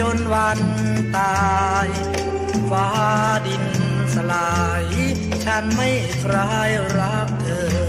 [0.00, 0.60] จนวัน
[1.16, 1.36] ตา
[1.86, 1.88] ย
[2.70, 2.88] ฟ้า
[3.46, 3.64] ดิน
[4.14, 4.84] สลาย
[5.44, 5.90] ฉันไม่
[6.22, 7.83] คลายรักเธอ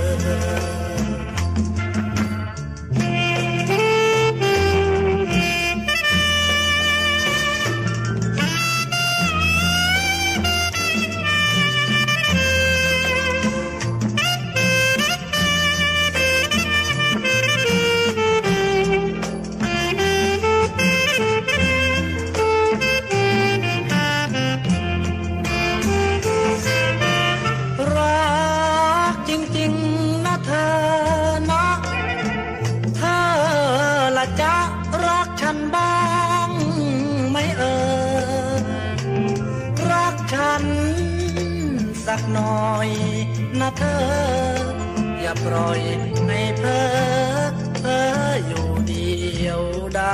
[45.55, 45.81] อย่าปล่อย
[46.27, 49.13] ให้เพ้อเพ้ออยู่เดี
[49.47, 49.61] ยว
[49.97, 50.13] ดา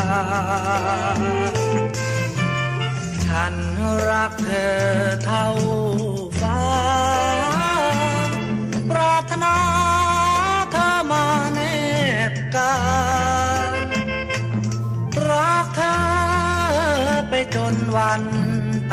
[1.19, 1.21] ย
[3.25, 3.55] ฉัน
[4.09, 4.73] รักเธอ
[5.25, 5.47] เท่า
[6.41, 6.63] ฟ้า
[8.89, 9.55] ปรารถนา
[10.71, 11.59] เธอมาแน
[12.31, 12.75] บกา
[13.69, 13.73] ย
[15.29, 15.97] รักเธอ
[17.29, 18.23] ไปจนวัน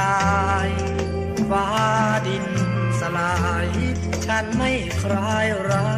[0.00, 0.20] ตา
[0.66, 0.68] ย
[1.50, 1.66] ฟ้า
[2.26, 2.46] ดิน
[3.00, 3.34] สลา
[3.66, 3.68] ย
[4.26, 4.70] ฉันไม่
[5.02, 5.97] คลายรัก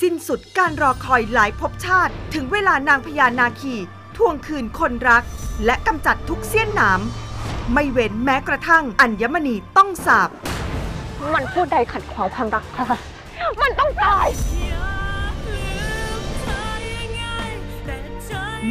[0.00, 3.74] สิ้นสุดการรอคอยหลายภพชาติ ถึงเวลานางพญานาคี
[4.16, 5.22] ทวงคืนคนรัก
[5.64, 7.00] และกำจัดทุกเสี้ยนหนาม
[7.72, 10.30] ไม่เว้นแม้กระทั่งอัญมณีต้องสาบ
[11.34, 12.94] มันพูดใดขัดขวางความรักเธอ
[13.60, 14.28] มันต้องตาย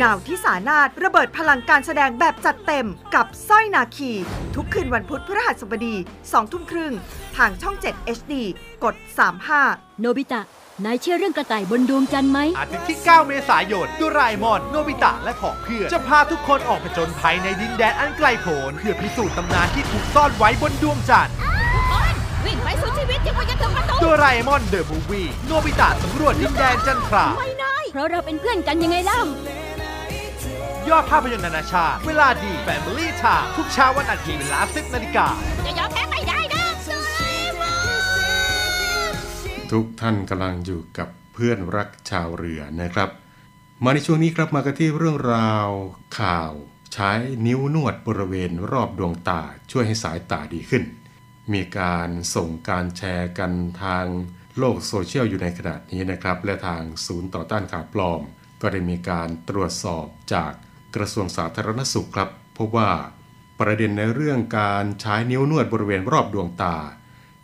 [0.01, 4.11] นาวที่สานาถระเบิดพลังการแสดงแบบจัดเต็มกับสร้อยนาคี
[4.55, 6.93] ทุกคืนวันพุธพฤหัสบดี2ทุ่มครึ่ง
[7.37, 8.33] ทางช่อง 7 HD
[8.83, 8.95] กด
[9.47, 10.41] 35 โนบิตะ
[10.85, 21.33] นายเชื่อเรื่องกระต่ายบนดวงจันทร์ไหม อาทิตย์ที่ 9 เมษายนโดราเอมอน โนบิตะ และผองเพื่อน จะพาทุกคนออกผจญภัยในดินแดนอันไกลโพ้นเพื่อพิสูจน์ตำนานที่ถูกซ่อนไว้บนดวงจันทร์
[22.45, 29.21] วิ่งไปสุดชีวิตยังไม่จะถึงประตูโดราเอมอน The Movie โนบิตะสำรวจดินแดนจันทราไม่ได้เพราะเราเป็นเพื่อนกันยังไงเล่า
[30.89, 35.27] ยอดภาพยนตร์นานาชาติ เวลาดี Family Time ทุกเช้าวันอาทิตย์เวลา10นาฬิกา
[35.65, 36.62] จะยอมแพ้ไม่ได้นะ
[39.71, 43.09] ทุกท่านกำลังอยู่กับเพื่อนรักชาวเรือนะครับ
[43.83, 45.67] มาในช่วงนี้ครับมากันที่เรื่องราว
[46.19, 46.51] ข่าว
[46.93, 47.11] ใช้
[47.47, 49.41] นิ้วนวดบริเวณรอบดวงตา
[49.71, 50.83] ช่วยให้สายตาดีขึ้น
[51.53, 53.51] มีการส่งการแชร์กัน
[53.83, 54.05] ทาง
[54.57, 58.21] โลกโซเชียลอยู่ในขณะนี้นะครับ และทางศูนย์ต่อต้านข่าวปลอม
[58.61, 60.51] ก็ได้มีการตรวจสอบจาก
[60.95, 62.91] กระทรวงสาธารณสุขครับ พบว่า
[63.59, 66.75] ประเด็นในเรื่องการใช้นิ้วนวดบริเวณรอบดวงตา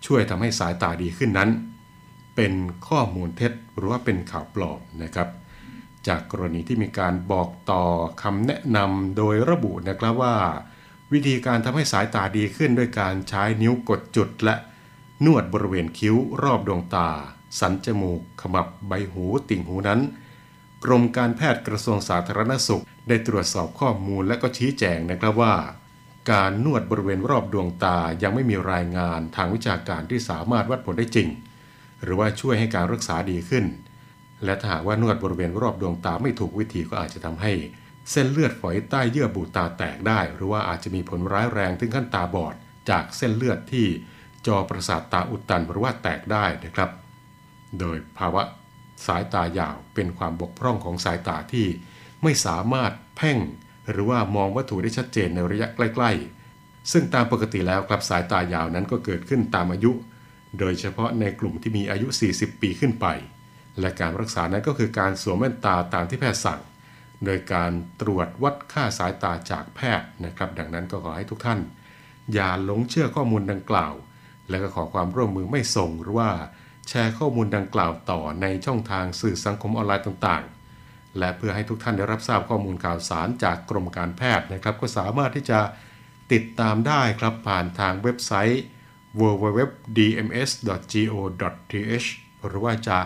[0.05, 1.51] ช่วยทำให้สายตาดีขึ้นนั้น
[2.41, 2.59] เป็น
[2.89, 5.29] ข้อมูลเท็จหรือว่าเป็นข่าวปลอมนะครับ
[6.07, 7.83] จากกรณีที่มีการบอกต่อ
[8.23, 10.37] คำแนะนำโดยระบุนะครับว่า
[11.13, 14.55] วิธีการทำให้สายตาดีขึ้นด้วยการใช้นิ้วกดจุดและ
[15.25, 17.09] นวดบริเวณคิ้วรอบดวงตา
[17.59, 19.99] สันจมูก ขมับใบหูติ่งหูนั้น
[20.83, 25.55] กรมการแพทย์กระทรวงสาธารณสุข ได้ตรวจสอบข้อมูลและก็ชี้แจงนะครับว่า
[26.31, 31.29] การนวดบริเวณรอบดวงตายังไม่มีรายงานทางวิชาการที่สามารถวัดผลได้จริง
[32.03, 33.65] หรือว่าช่วยให้การรักษาดีขึ้น
[34.45, 37.53] และถ้าหากว่านวดบริเวณรอบดวงตาไม่ถูกวิธีก็อาจจะทำให้
[38.11, 42.55] เส้นเลือดฝอยใต้เยื่อบุตาแตกได้ หรือว่าอาจจะมีผลร้ายแรงถึงขั้นตาบอด
[42.89, 43.87] จากเส้นเลือดที่
[44.47, 46.89] จอประสาทตาอุดตันหรือว่าแตกได้นะครับ
[47.79, 48.43] โดยภาวะ
[49.05, 51.67] สายตายาวเป็นความบกพร่องของสายตาที่
[52.23, 53.37] ไม่สามารถเพ่ง
[53.91, 56.11] หรือว่ามองวัตถุได้ชัดเจนในระยะใกล้
[56.51, 59.91] ๆ ซึ่งตามปกติแล้วครับสายตายาวนั้นก็เกิดขึ้นตามอายุ
[60.59, 63.07] โดยเฉพาะในกลุ่มที่มีอายุ 40 ปีขึ้นไป
[63.79, 66.61] และการรักษานั้นก็คือการสวมแว่นตาตามที่แพทย์สั่ง
[67.25, 67.71] โดยการ
[68.01, 71.59] ตรวจวัดค่าสายตาจากแพทย์นะครับ ดังนั้นก็ขอให้ทุกท่าน
[72.33, 73.93] อย่าหลงเชื่อข้อมูลดังกล่าว
[74.49, 76.31] และก็ขอความร่วมมือไม่ส่งหรือว่า
[76.87, 85.59] แชร์ข้อมูลดังกล่าวต่อในช่องทางสื่อสังคมออนไลน์ต่างๆ และเพื่อให้ทุกท่านได้รับทราบข้อมูลข่าวสารจากกรมการแพทย์นะครับ ก็สามารถที่จะ
[86.33, 88.63] ติดตามได้ครับผ่านทางเว็บไซต์
[89.19, 92.07] www.dms.go.th
[92.47, 92.99] หรือว่าจะ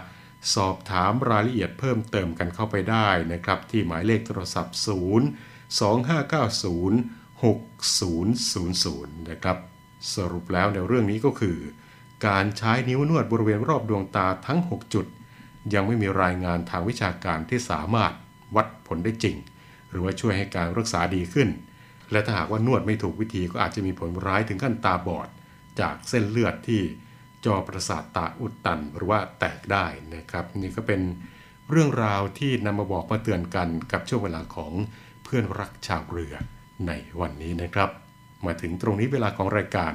[0.55, 4.85] สอบถามรายละเอียดเพิ่มเติมกันเข้าไปได้นะครับ ที่หมายเลขโทรศัพท์ 0 2590
[7.43, 9.57] 6000 นะครับ
[10.15, 11.57] สรุปแล้วในเรื่องนี้ก็คือ
[12.27, 15.05] การใช้นิ้วนวดบริเวณรอบดวงตาทั้ง 6 จุด
[15.73, 18.11] ยังไม่มีรายงานทางวิชาการที่สามารถ
[18.55, 19.35] วัดผลได้จริง
[19.89, 21.49] หรือว่าช่วยให้การรักษาดีขึ้น
[22.11, 25.27] และถ้าหากว่านวดไม่ถูกวิธีก็อาจจะมีผลร้ายถึงขั้นตาบอด
[25.79, 26.81] จากเส้นเลือดที่
[27.45, 31.01] จอประสาทตาอุดตันหรือว่าแตกได้นะครับนี่ก็เป็น
[31.69, 34.73] เรื่องราวที่นำมาบอกมาเตือนกันกับช่วงเวลาของ
[35.23, 36.35] เพื่อนรักชาวเรือ
[36.87, 37.89] ในวันนี้นะครับ
[38.45, 39.93] มาถึงตรงนี้เวลาของรายการ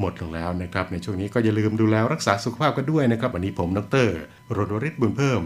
[0.00, 3.84] หมดลงแล้วนะครับ ในช่วงนี้ก็อย่าลืมดูแลรักษาสุขภาพกันด้วยนะครับ วันนี้ผมดร
[4.56, 5.42] รณริศบุญเพิ่ม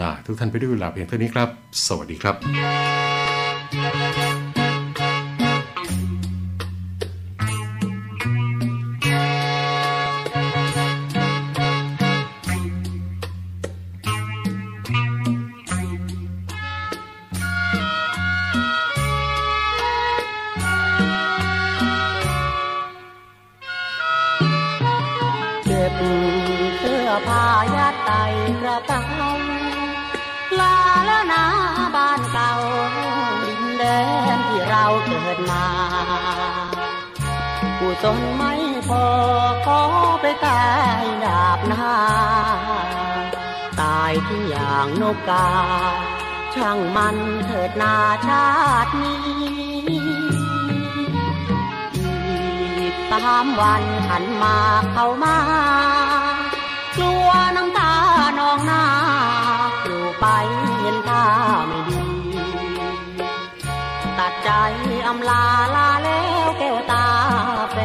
[0.00, 1.48] ลาทุกท่านไปด้วยเวลาเพียงเท่านี้ครับ
[1.86, 3.11] สวัสดีครับ
[54.42, 54.56] มา
[54.92, 55.36] เข้ามา
[56.96, 57.92] กลัวน้ำตา
[58.38, 58.84] นองหน้า
[59.82, 60.26] อยู่ไป
[60.80, 61.26] เห็นท่า
[61.66, 62.02] ไม่ดี
[64.18, 64.50] ตัดใจ
[65.06, 65.44] อำลา
[65.76, 67.06] ลาแล้วแก้วตา
[67.72, 67.76] แฟ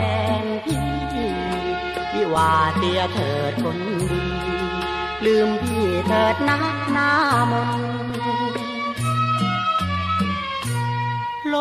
[0.43, 0.83] นพี่
[2.13, 4.07] วิวาเสียเถิดคนดี
[5.25, 7.11] ลืมพี่เถิดนักหน้า
[7.51, 7.87] มนต์
[11.49, 11.55] โล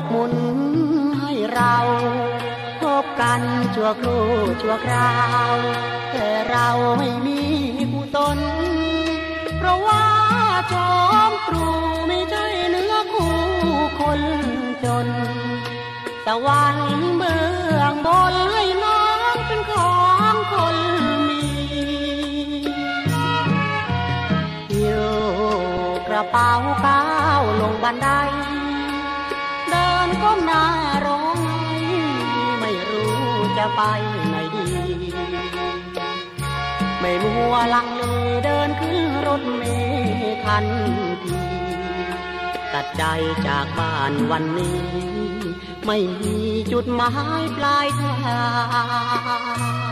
[0.00, 0.34] กมุน
[3.34, 4.24] กันชั่วครู่
[4.62, 5.12] ชั่วครา
[5.52, 5.54] ว
[6.12, 6.68] แต่เรา
[6.98, 7.40] ไม่มี
[7.92, 8.38] ผู้ตน
[9.56, 10.04] เพราะว่า
[10.72, 10.92] จอ
[11.30, 11.66] มครู
[12.08, 13.36] ไม่ใช่เนื้อคู่
[14.00, 14.20] คน
[14.84, 15.06] จน
[16.26, 16.76] ตะวัน
[17.16, 17.42] เบื้
[17.80, 19.02] องบนให้น้อ
[19.34, 19.94] งเป็นขอ
[20.32, 20.76] งคน
[21.28, 21.42] มี
[24.78, 25.10] อยู่
[26.08, 26.52] กระเป๋า
[26.84, 27.04] ก้า
[27.40, 28.08] วลงบันได
[29.70, 30.64] เดินก้มหน้า
[31.06, 31.21] รง
[33.64, 33.84] จะไป
[34.28, 34.66] ไหนดี
[37.00, 38.02] ไม่มัวลังเล
[38.44, 40.66] เดินขึ้นรถเมล์ทัน
[41.24, 41.40] ที
[42.72, 43.02] ตัดใจ
[43.46, 44.82] จากบ้านวันนี้
[45.86, 46.36] ไม่มี
[46.72, 47.10] จุดหมา
[47.40, 48.42] ยปลายทา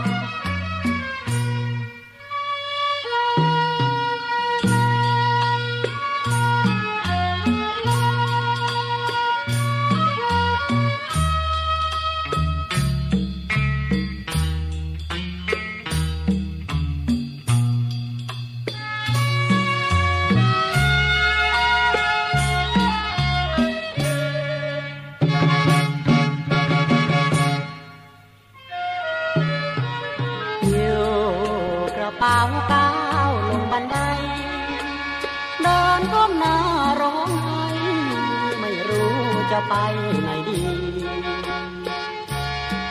[39.67, 39.73] ไป
[40.21, 40.61] ไหนดี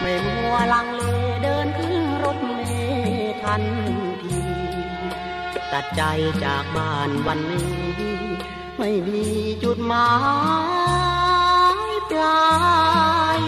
[0.00, 1.02] ไม่มัวลังเล
[1.42, 3.62] เดินขึ้นรถเมล์ทัน
[4.22, 4.40] ที
[5.72, 6.02] ตัดใจ
[6.44, 7.70] จากบ้านวันนี้
[8.78, 9.22] ไม่มี
[9.62, 10.10] จุดหมา
[11.74, 11.76] ย
[12.10, 12.42] ปลา
[13.38, 13.40] ย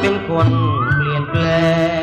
[0.00, 0.48] เป็นคน
[0.96, 1.44] เปลี่ยนแปล
[1.94, 1.95] ง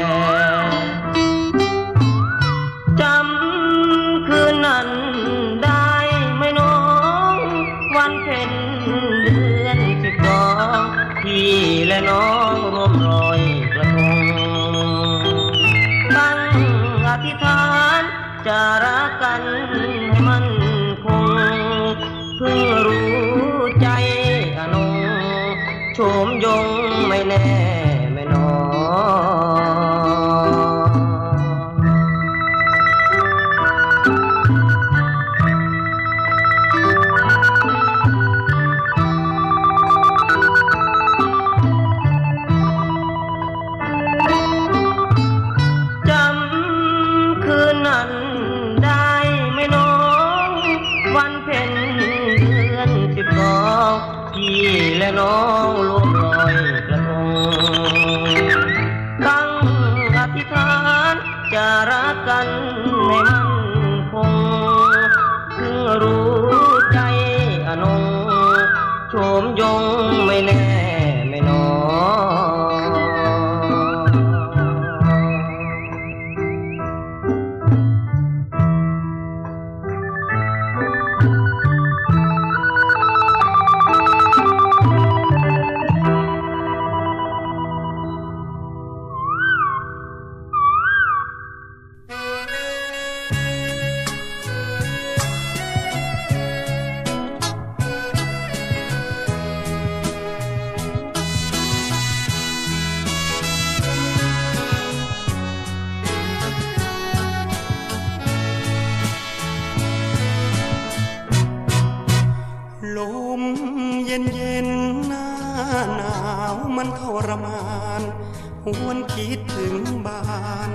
[118.85, 120.23] วนคิดถึงบ้า
[120.71, 120.73] น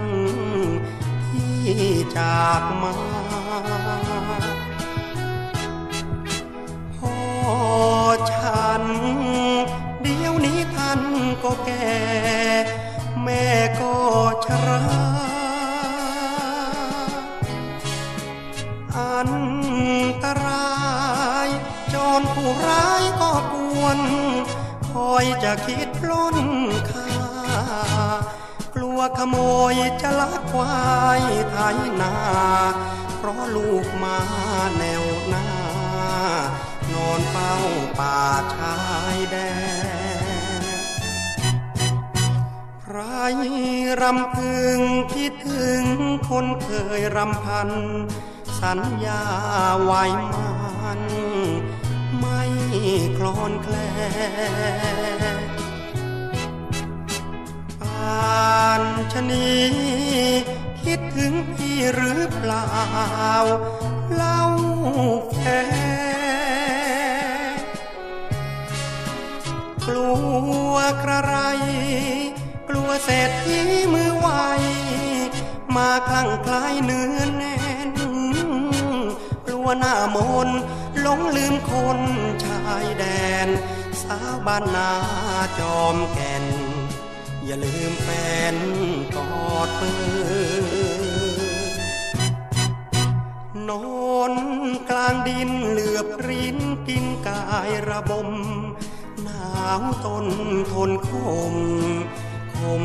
[1.28, 1.62] ที่
[2.16, 2.94] จากมา
[6.96, 7.18] พ่อ
[8.32, 8.84] ฉัน
[10.02, 11.00] เดี๋ยวนี้ท่าน
[11.44, 11.98] ก็แก่
[13.22, 13.46] แม่
[13.80, 13.96] ก็
[14.46, 14.82] ชรา
[18.96, 19.30] อัน
[20.24, 20.78] ตรา
[21.46, 21.48] ย
[21.94, 24.00] จนผู้ร้ายก็กวน
[24.90, 26.36] คอยจะคิดปล้น
[28.98, 29.36] วขโม
[29.72, 30.76] ยจะลักควา
[31.20, 32.14] ยไทยนา
[33.16, 34.18] เพราะลูกมา
[34.78, 35.48] แนวหน้า
[36.92, 37.54] นอนเป้า
[37.98, 38.20] ป่า
[38.54, 38.76] ชา
[39.16, 39.36] ยแด
[40.62, 40.64] น
[42.82, 42.98] ใคร
[44.00, 44.80] รำพึง
[45.14, 45.82] คิดถึง
[46.28, 47.70] คนเคยรำพัน
[48.60, 49.22] สัญญา
[49.82, 50.04] ไว้
[50.82, 51.00] มัน
[52.18, 52.42] ไม่
[53.18, 53.76] คลอนแคล
[55.36, 58.82] นาน
[59.12, 59.52] ชะนี
[60.82, 62.66] คิดถึงพี่หรือเปล่า
[64.14, 64.42] เล่า
[65.34, 65.38] แฟ
[69.86, 70.12] กลั
[70.72, 71.36] วกระไร
[72.68, 73.58] กลัวเศรษฐี
[73.92, 74.28] มือไว
[75.76, 77.56] มาคลั่งคล้ายเนื้อแน่
[77.88, 77.90] น
[79.46, 80.48] กลัวหน้ามน
[81.00, 81.98] หลงลืมคน
[82.44, 83.04] ชายแด
[83.46, 83.48] น
[84.02, 84.90] สาวบ้านนา
[85.58, 86.44] จอมแก่น
[87.50, 88.08] อย่าลืมแฟ
[88.54, 88.56] น
[89.16, 89.92] กอดมื
[93.56, 94.34] อนอน
[94.90, 98.30] กลางดินเหลือบรินกินกายระบม
[99.22, 100.26] หนาวตน
[100.70, 101.10] ทนค
[101.52, 101.54] ม
[102.54, 102.84] คม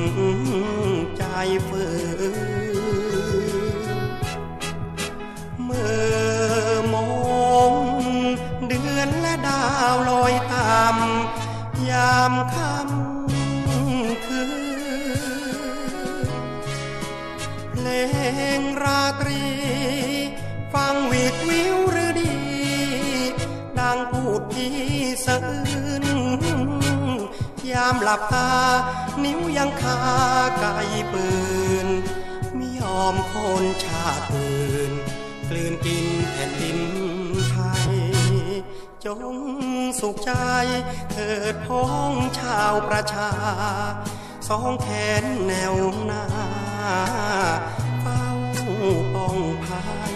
[1.18, 1.24] ใจ
[1.68, 1.86] ฝื
[2.32, 3.56] น
[5.64, 5.96] เมื่
[6.68, 7.10] อมอ
[7.72, 7.74] ง
[8.68, 10.96] เดือนและดาวลอยตาม
[11.90, 13.03] ยามค่ำ
[18.58, 19.44] งราตรี
[20.74, 22.36] ฟังวีดวิวหรือดี
[23.80, 24.78] ดังพูดพี่
[25.26, 26.06] สะอื้น
[27.72, 28.52] ยามหลับตา
[29.24, 30.00] นิ้วยังคา
[30.60, 30.66] ไก
[31.12, 31.28] ปื
[31.86, 31.88] น
[32.56, 34.92] ไม่ยอมคนชาติอื่น
[35.50, 36.80] กลืนกินแผ่นดิน
[37.50, 37.58] ไท
[37.92, 37.94] ย
[39.06, 39.36] จง
[40.00, 40.32] สุขใจ
[41.12, 43.32] เถิดพ้องชาวประชา
[44.48, 44.88] สองแข
[45.22, 45.76] นแนว
[46.06, 46.26] หน้า
[49.14, 50.16] ป้องภัย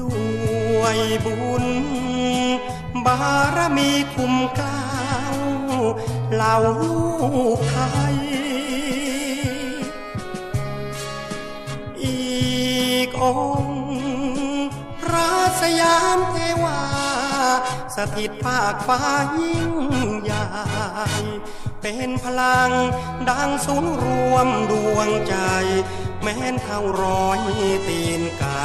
[0.00, 0.14] ด้
[0.78, 1.66] วยบุญ
[3.06, 3.18] บา
[3.56, 4.90] รมีคุ้มกล้า
[5.36, 5.38] ว
[6.34, 7.00] เหล่าลู
[7.56, 7.78] กไท
[8.14, 8.16] ย
[12.02, 12.18] อี
[13.06, 13.24] กอ
[13.62, 14.68] งค์
[15.00, 17.05] พระสยามเทวา
[17.96, 19.00] สถิตภาคฟ้า
[19.40, 19.72] ยิ่ง
[20.22, 20.46] ใหญ่
[21.82, 22.70] เป็นพลัง
[23.30, 25.36] ดังศูนย์รวมดวงใจ
[26.22, 27.40] แม้นเท่าร้อย
[27.88, 28.64] ตีนไก่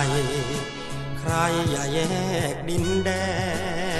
[1.20, 1.34] ใคร
[1.70, 2.00] อย่าแย
[2.54, 3.10] กดินแด
[3.90, 3.91] น